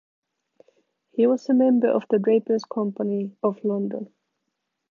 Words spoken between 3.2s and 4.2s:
of London.